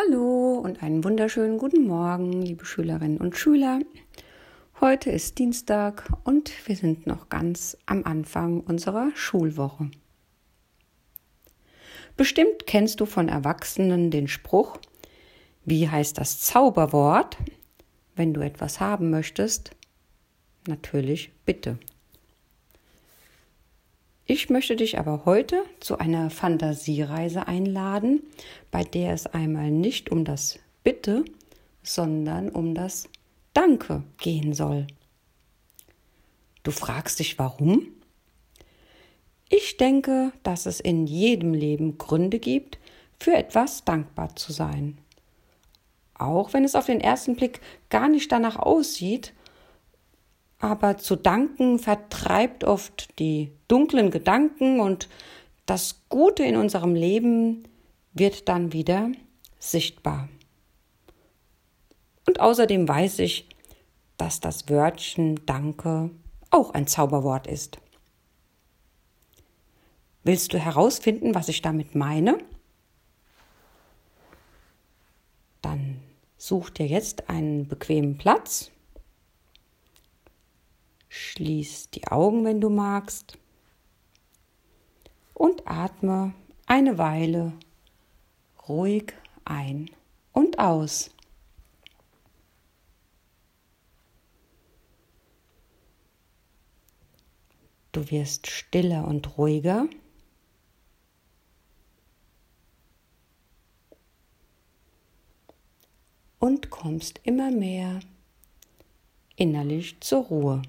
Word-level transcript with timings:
Hallo 0.00 0.60
und 0.62 0.80
einen 0.80 1.02
wunderschönen 1.02 1.58
guten 1.58 1.88
Morgen, 1.88 2.40
liebe 2.40 2.64
Schülerinnen 2.64 3.18
und 3.18 3.36
Schüler. 3.36 3.80
Heute 4.80 5.10
ist 5.10 5.38
Dienstag 5.38 6.08
und 6.22 6.52
wir 6.68 6.76
sind 6.76 7.08
noch 7.08 7.28
ganz 7.30 7.76
am 7.84 8.04
Anfang 8.04 8.60
unserer 8.60 9.10
Schulwoche. 9.16 9.90
Bestimmt 12.16 12.66
kennst 12.66 13.00
du 13.00 13.06
von 13.06 13.28
Erwachsenen 13.28 14.12
den 14.12 14.28
Spruch, 14.28 14.78
wie 15.64 15.88
heißt 15.88 16.16
das 16.16 16.42
Zauberwort, 16.42 17.36
wenn 18.14 18.32
du 18.32 18.40
etwas 18.40 18.78
haben 18.78 19.10
möchtest? 19.10 19.72
Natürlich 20.68 21.32
bitte. 21.44 21.76
Ich 24.30 24.50
möchte 24.50 24.76
dich 24.76 24.98
aber 24.98 25.24
heute 25.24 25.64
zu 25.80 25.96
einer 25.96 26.28
Fantasiereise 26.28 27.48
einladen, 27.48 28.20
bei 28.70 28.84
der 28.84 29.14
es 29.14 29.26
einmal 29.26 29.70
nicht 29.70 30.12
um 30.12 30.26
das 30.26 30.58
Bitte, 30.84 31.24
sondern 31.82 32.50
um 32.50 32.74
das 32.74 33.08
Danke 33.54 34.02
gehen 34.18 34.52
soll. 34.52 34.86
Du 36.62 36.70
fragst 36.72 37.20
dich 37.20 37.38
warum? 37.38 37.86
Ich 39.48 39.78
denke, 39.78 40.32
dass 40.42 40.66
es 40.66 40.78
in 40.78 41.06
jedem 41.06 41.54
Leben 41.54 41.96
Gründe 41.96 42.38
gibt, 42.38 42.78
für 43.18 43.32
etwas 43.32 43.86
dankbar 43.86 44.36
zu 44.36 44.52
sein. 44.52 44.98
Auch 46.12 46.52
wenn 46.52 46.64
es 46.64 46.74
auf 46.74 46.84
den 46.84 47.00
ersten 47.00 47.34
Blick 47.34 47.62
gar 47.88 48.10
nicht 48.10 48.30
danach 48.30 48.56
aussieht, 48.56 49.32
aber 50.58 50.98
zu 50.98 51.16
danken 51.16 51.78
vertreibt 51.78 52.64
oft 52.64 53.18
die 53.18 53.52
dunklen 53.68 54.10
Gedanken 54.10 54.80
und 54.80 55.08
das 55.66 56.02
Gute 56.08 56.42
in 56.44 56.56
unserem 56.56 56.94
Leben 56.94 57.64
wird 58.12 58.48
dann 58.48 58.72
wieder 58.72 59.10
sichtbar. 59.58 60.28
Und 62.26 62.40
außerdem 62.40 62.88
weiß 62.88 63.20
ich, 63.20 63.48
dass 64.16 64.40
das 64.40 64.68
Wörtchen 64.68 65.40
Danke 65.46 66.10
auch 66.50 66.74
ein 66.74 66.86
Zauberwort 66.86 67.46
ist. 67.46 67.78
Willst 70.24 70.52
du 70.52 70.58
herausfinden, 70.58 71.34
was 71.34 71.48
ich 71.48 71.62
damit 71.62 71.94
meine? 71.94 72.38
Dann 75.62 76.02
such 76.36 76.70
dir 76.70 76.86
jetzt 76.86 77.30
einen 77.30 77.68
bequemen 77.68 78.18
Platz 78.18 78.70
Schließ 81.08 81.90
die 81.90 82.06
Augen, 82.08 82.44
wenn 82.44 82.60
du 82.60 82.70
magst. 82.70 83.38
Und 85.34 85.66
atme 85.66 86.34
eine 86.66 86.98
Weile 86.98 87.52
ruhig 88.68 89.14
ein 89.44 89.90
und 90.32 90.58
aus. 90.58 91.10
Du 97.92 98.10
wirst 98.10 98.46
stiller 98.46 99.08
und 99.08 99.38
ruhiger. 99.38 99.88
Und 106.38 106.70
kommst 106.70 107.20
immer 107.24 107.50
mehr 107.50 107.98
innerlich 109.34 110.00
zur 110.00 110.24
Ruhe. 110.24 110.62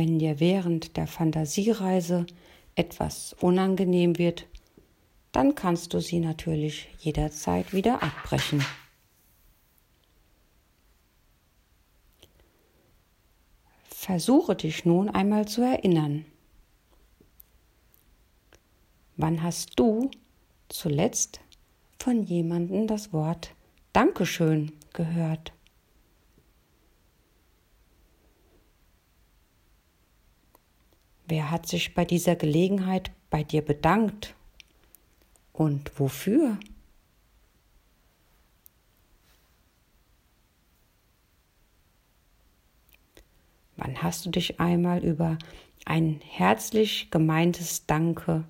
Wenn 0.00 0.18
dir 0.18 0.40
während 0.40 0.96
der 0.96 1.06
Fantasiereise 1.06 2.24
etwas 2.74 3.36
unangenehm 3.38 4.16
wird, 4.16 4.46
dann 5.30 5.54
kannst 5.54 5.92
du 5.92 6.00
sie 6.00 6.20
natürlich 6.20 6.88
jederzeit 7.00 7.74
wieder 7.74 8.02
abbrechen. 8.02 8.64
Versuche 13.90 14.56
dich 14.56 14.86
nun 14.86 15.10
einmal 15.10 15.46
zu 15.46 15.60
erinnern. 15.60 16.24
Wann 19.18 19.42
hast 19.42 19.78
du 19.78 20.10
zuletzt 20.70 21.40
von 21.98 22.22
jemandem 22.22 22.86
das 22.86 23.12
Wort 23.12 23.54
Dankeschön 23.92 24.72
gehört? 24.94 25.52
Wer 31.30 31.52
hat 31.52 31.68
sich 31.68 31.94
bei 31.94 32.04
dieser 32.04 32.34
Gelegenheit 32.34 33.12
bei 33.30 33.44
dir 33.44 33.62
bedankt? 33.62 34.34
Und 35.52 35.96
wofür? 36.00 36.58
Wann 43.76 44.02
hast 44.02 44.26
du 44.26 44.30
dich 44.30 44.58
einmal 44.58 45.04
über 45.04 45.38
ein 45.84 46.20
herzlich 46.20 47.12
gemeintes 47.12 47.86
Danke 47.86 48.44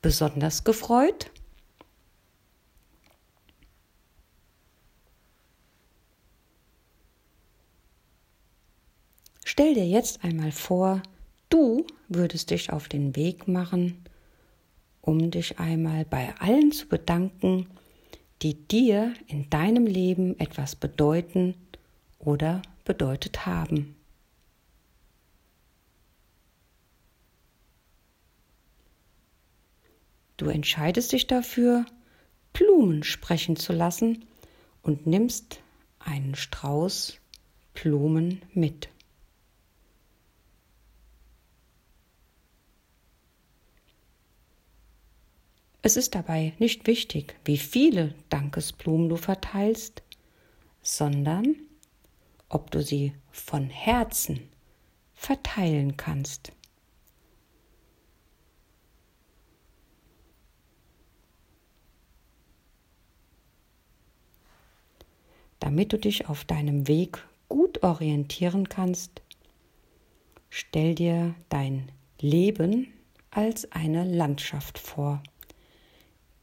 besonders 0.00 0.64
gefreut? 0.64 1.30
Stell 9.44 9.74
dir 9.74 9.86
jetzt 9.86 10.24
einmal 10.24 10.52
vor, 10.52 11.02
würdest 12.08 12.50
dich 12.50 12.72
auf 12.72 12.88
den 12.88 13.16
Weg 13.16 13.48
machen, 13.48 14.04
um 15.00 15.30
dich 15.30 15.58
einmal 15.58 16.04
bei 16.04 16.34
allen 16.38 16.72
zu 16.72 16.86
bedanken, 16.86 17.66
die 18.42 18.54
dir 18.54 19.14
in 19.26 19.48
deinem 19.50 19.86
Leben 19.86 20.38
etwas 20.38 20.76
bedeuten 20.76 21.54
oder 22.18 22.62
bedeutet 22.84 23.46
haben. 23.46 23.96
Du 30.36 30.46
entscheidest 30.46 31.12
dich 31.12 31.26
dafür, 31.26 31.86
Blumen 32.52 33.02
sprechen 33.02 33.56
zu 33.56 33.72
lassen 33.72 34.24
und 34.82 35.06
nimmst 35.06 35.60
einen 35.98 36.34
Strauß 36.34 37.18
Blumen 37.72 38.42
mit. 38.52 38.88
Es 45.86 45.98
ist 45.98 46.14
dabei 46.14 46.54
nicht 46.58 46.86
wichtig, 46.86 47.36
wie 47.44 47.58
viele 47.58 48.14
Dankesblumen 48.30 49.10
du 49.10 49.16
verteilst, 49.16 50.02
sondern 50.80 51.56
ob 52.48 52.70
du 52.70 52.82
sie 52.82 53.12
von 53.30 53.68
Herzen 53.68 54.48
verteilen 55.12 55.98
kannst. 55.98 56.52
Damit 65.60 65.92
du 65.92 65.98
dich 65.98 66.30
auf 66.30 66.46
deinem 66.46 66.88
Weg 66.88 67.22
gut 67.50 67.82
orientieren 67.82 68.70
kannst, 68.70 69.20
stell 70.48 70.94
dir 70.94 71.34
dein 71.50 71.92
Leben 72.20 72.88
als 73.30 73.70
eine 73.70 74.04
Landschaft 74.04 74.78
vor 74.78 75.22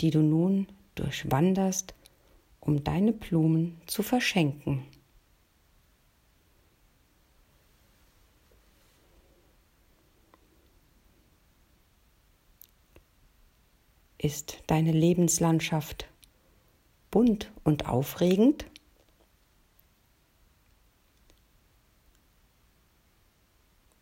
die 0.01 0.09
du 0.09 0.21
nun 0.21 0.67
durchwanderst, 0.95 1.93
um 2.59 2.83
deine 2.83 3.13
Blumen 3.13 3.79
zu 3.85 4.03
verschenken. 4.03 4.83
Ist 14.17 14.61
deine 14.67 14.91
Lebenslandschaft 14.91 16.07
bunt 17.09 17.51
und 17.63 17.87
aufregend? 17.87 18.65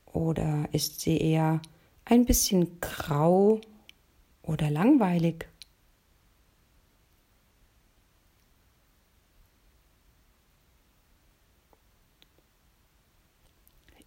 Oder 0.05 0.67
ist 0.73 0.99
sie 0.99 1.17
eher 1.17 1.61
ein 2.03 2.25
bisschen 2.25 2.81
grau 2.81 3.61
oder 4.43 4.69
langweilig? 4.69 5.47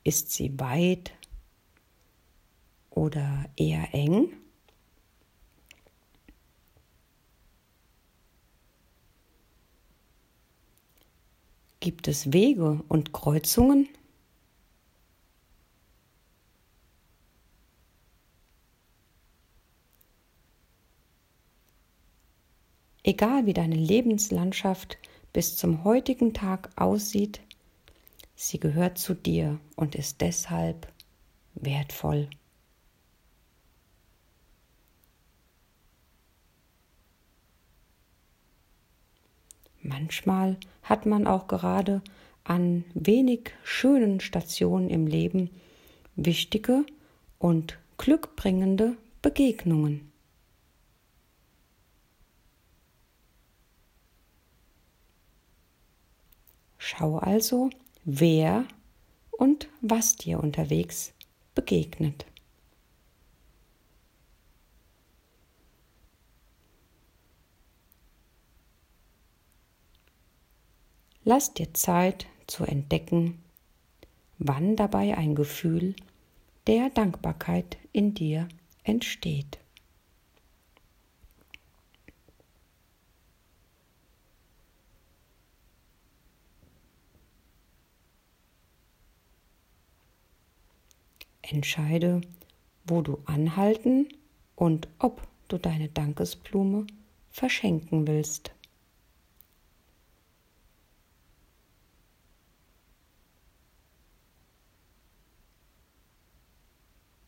Ist 0.05 0.33
sie 0.33 0.59
weit 0.59 1.13
oder 2.91 3.47
eher 3.57 3.95
eng? 3.95 4.33
Gibt 11.81 12.07
es 12.07 12.33
Wege 12.33 12.83
und 12.89 13.13
Kreuzungen? 13.13 13.89
Egal 23.05 23.47
wie 23.47 23.53
deine 23.53 23.75
Lebenslandschaft 23.75 24.97
bis 25.33 25.57
zum 25.57 25.83
heutigen 25.83 26.35
Tag 26.35 26.71
aussieht, 26.77 27.41
sie 28.43 28.59
gehört 28.59 28.99
zu 28.99 29.15
dir 29.15 29.61
und 29.77 29.95
ist 29.95 30.21
deshalb 30.21 30.93
wertvoll. 31.55 32.29
Manchmal 39.81 40.57
hat 40.83 41.07
man 41.07 41.29
auch 41.29 41.47
gerade 41.47 42.03
an 42.43 42.85
wenig 42.95 43.53
schönen 43.63 44.19
Stationen 44.19 44.91
im 44.91 45.07
Leben 45.07 45.51
wichtige 46.17 46.85
und 47.39 47.79
glückbringende 47.97 48.97
Begegnungen. 49.23 50.11
Schau 56.79 57.19
also, 57.19 57.71
wer 58.05 58.67
und 59.31 59.69
was 59.81 60.17
dir 60.17 60.41
unterwegs 60.41 61.13
begegnet. 61.55 62.27
Lass 71.25 71.55
dir 71.55 71.73
Zeit 71.73 72.27
zu 72.49 72.65
entdecken, 72.65 73.43
wann 74.39 74.75
dabei 74.75 75.17
ein 75.17 75.37
Gefühl 75.37 75.95
der 76.67 76.91
Dankbarkeit 76.91 77.77
in 77.93 78.15
dir 78.15 78.49
entsteht. 78.83 79.62
Entscheide, 91.53 92.21
wo 92.85 93.03
du 93.03 93.19
anhalten 93.27 94.09
und 94.57 94.89
ob 94.99 95.27
du 95.49 95.59
deine 95.59 95.89
Dankesblume 95.89 96.87
verschenken 97.31 98.07
willst. 98.07 98.53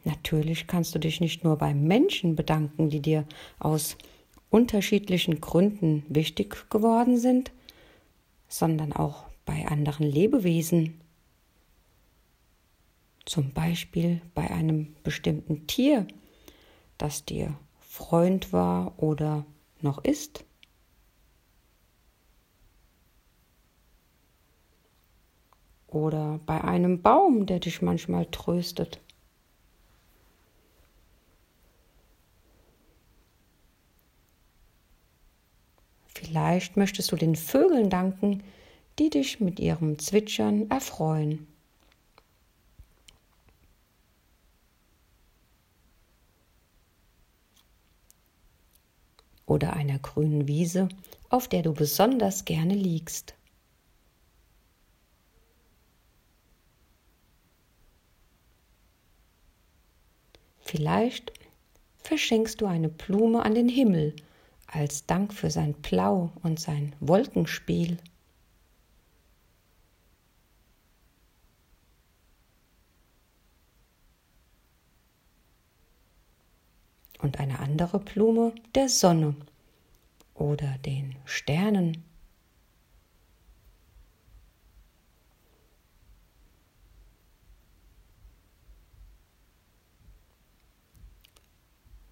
Natürlich 0.04 0.66
kannst 0.66 0.94
du 0.94 0.98
dich 0.98 1.20
nicht 1.20 1.44
nur 1.44 1.56
bei 1.56 1.74
Menschen 1.74 2.36
bedanken, 2.36 2.90
die 2.90 3.00
dir 3.00 3.26
aus 3.58 3.96
unterschiedlichen 4.50 5.40
Gründen 5.40 6.04
wichtig 6.08 6.70
geworden 6.70 7.18
sind, 7.18 7.52
sondern 8.48 8.92
auch 8.92 9.24
bei 9.46 9.66
anderen 9.66 10.06
Lebewesen. 10.06 11.00
Zum 13.24 13.52
Beispiel 13.52 14.20
bei 14.34 14.50
einem 14.50 14.94
bestimmten 15.02 15.66
Tier, 15.66 16.06
das 16.98 17.24
dir 17.24 17.58
Freund 17.80 18.52
war 18.52 19.02
oder 19.02 19.46
noch 19.80 20.02
ist. 20.04 20.44
Oder 25.86 26.40
bei 26.44 26.62
einem 26.62 27.02
Baum, 27.02 27.46
der 27.46 27.60
dich 27.60 27.80
manchmal 27.80 28.26
tröstet. 28.26 29.00
Vielleicht 36.06 36.76
möchtest 36.76 37.12
du 37.12 37.16
den 37.16 37.36
Vögeln 37.36 37.90
danken, 37.90 38.42
die 38.98 39.10
dich 39.10 39.40
mit 39.40 39.60
ihrem 39.60 39.98
Zwitschern 39.98 40.70
erfreuen. 40.70 41.53
Oder 49.46 49.74
einer 49.74 49.98
grünen 49.98 50.48
Wiese, 50.48 50.88
auf 51.28 51.48
der 51.48 51.62
du 51.62 51.72
besonders 51.72 52.44
gerne 52.44 52.74
liegst. 52.74 53.34
Vielleicht 60.60 61.32
verschenkst 61.98 62.60
du 62.60 62.66
eine 62.66 62.88
Blume 62.88 63.44
an 63.44 63.54
den 63.54 63.68
Himmel 63.68 64.16
als 64.66 65.06
Dank 65.06 65.32
für 65.32 65.50
sein 65.50 65.74
Blau 65.74 66.32
und 66.42 66.58
sein 66.58 66.94
Wolkenspiel. 67.00 67.98
Und 77.20 77.40
eine 77.40 77.60
andere 77.74 77.98
Blume 77.98 78.54
der 78.76 78.88
Sonne 78.88 79.34
oder 80.34 80.78
den 80.86 81.16
Sternen. 81.24 82.04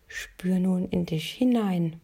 Spür 0.08 0.58
nun 0.58 0.88
in 0.88 1.06
dich 1.06 1.30
hinein. 1.30 2.00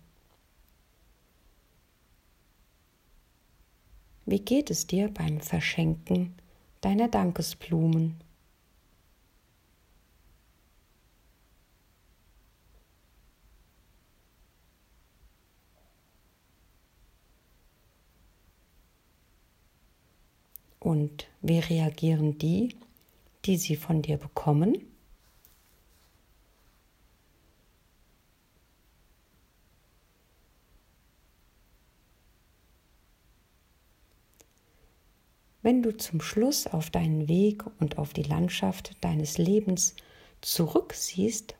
Wie 4.25 4.38
geht 4.38 4.70
es 4.70 4.87
dir 4.87 5.08
beim 5.08 5.40
Verschenken 5.40 6.32
deiner 6.81 7.08
Dankesblumen? 7.08 8.28
Und 20.81 21.27
wie 21.43 21.59
reagieren 21.59 22.39
die, 22.39 22.77
die 23.45 23.57
sie 23.57 23.77
von 23.77 24.03
dir 24.03 24.17
bekommen? 24.17 24.79
Wenn 35.63 35.82
du 35.82 35.94
zum 35.97 36.20
Schluss 36.23 36.67
auf 36.67 36.89
deinen 36.89 37.29
Weg 37.29 37.63
und 37.79 37.99
auf 37.99 38.15
die 38.15 38.23
Landschaft 38.23 38.97
deines 39.03 39.37
Lebens 39.37 39.94
zurücksiehst, 40.41 41.56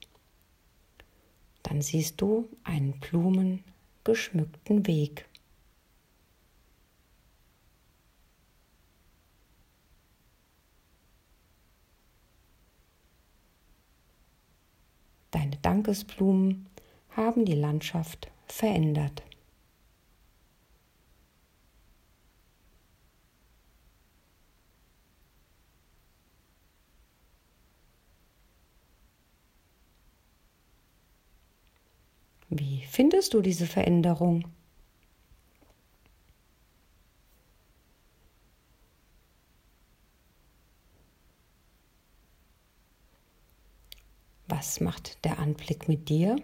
dann 1.63 1.83
siehst 1.83 2.21
du 2.21 2.49
einen 2.65 2.99
blumengeschmückten 3.01 4.87
Weg. 4.87 5.29
Deine 15.33 15.59
Dankesblumen 15.79 16.67
haben 17.11 17.45
die 17.45 17.55
Landschaft 17.55 18.29
verändert. 18.47 19.23
Wie 32.51 32.83
findest 32.91 33.35
du 33.35 33.41
diese 33.41 33.67
Veränderung? 33.67 34.47
Was 44.59 44.81
macht 44.81 45.25
der 45.25 45.38
Anblick 45.38 45.87
mit 45.87 46.09
dir? 46.09 46.35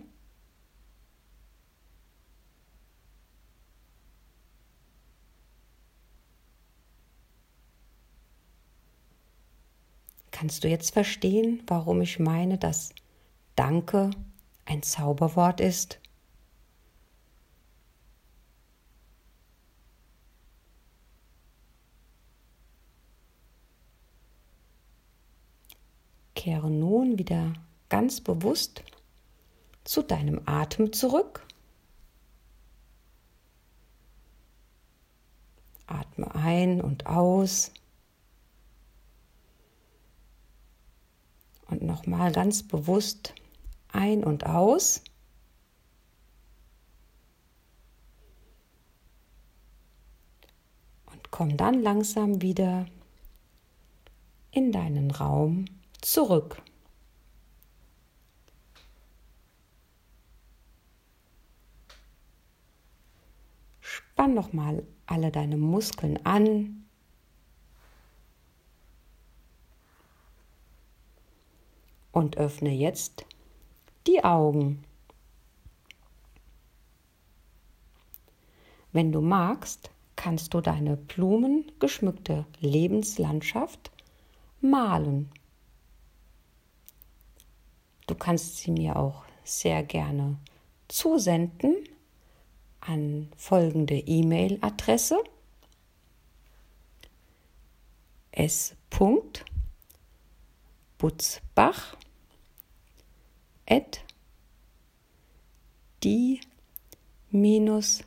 Kannst 10.31 10.63
du 10.63 10.69
jetzt 10.69 10.93
verstehen, 10.93 11.65
warum 11.67 12.03
ich 12.03 12.21
meine, 12.21 12.57
dass 12.57 12.95
Danke 13.57 14.11
ein 14.65 14.85
Zauberwort 14.85 15.61
ist? 15.61 15.99
Kehre 26.37 26.71
nun 26.71 27.19
wieder 27.19 27.55
ganz 27.89 28.21
bewusst 28.21 28.83
zu 29.85 30.03
deinem 30.03 30.41
Atem 30.47 30.93
zurück. 30.93 31.47
Atme 35.87 36.35
ein 36.35 36.81
und 36.81 37.07
aus. 37.07 37.71
Und 41.67 41.83
nochmal 41.83 42.33
ganz 42.33 42.63
bewusst 42.63 43.35
ein 43.93 44.25
und 44.25 44.47
aus. 44.47 45.03
Und 51.07 51.31
komm 51.31 51.57
dann 51.57 51.83
langsam 51.83 52.43
wieder 52.43 52.87
in 54.51 54.73
deinen 54.73 55.11
Raum 55.11 55.67
zurück. 56.01 56.63
Spann 64.15 64.35
nochmal 64.35 64.87
alle 65.07 65.33
deine 65.33 65.57
Muskeln 65.57 66.25
an. 66.25 66.87
Und 72.13 72.37
öffne 72.37 72.71
jetzt 72.71 73.27
die 74.07 74.23
Augen. 74.23 74.85
Wenn 78.93 79.11
du 79.11 79.21
magst, 79.21 79.91
kannst 80.15 80.55
du 80.55 80.61
deine 80.61 80.97
blumengeschmückte 80.97 82.47
Lebenslandschaft 82.61 83.91
malen. 84.61 85.29
Du 88.07 88.15
kannst 88.15 88.59
sie 88.59 88.71
mir 88.71 88.95
auch 88.95 89.25
sehr 89.43 89.83
gerne 89.83 90.39
zusenden 90.87 91.89
an 92.87 93.31
folgende 93.37 93.99
E-Mail-Adresse 93.99 95.23
s.butzbach 98.33 99.57
at 103.67 104.05
die 106.03 106.41
minus 107.31 108.03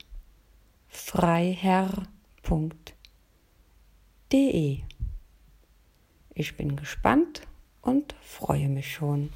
freiherr.de. 0.87 2.07
Ich 6.33 6.55
bin 6.57 6.75
gespannt 6.75 7.41
und 7.81 8.13
freue 8.21 8.69
mich 8.69 8.93
schon. 8.93 9.31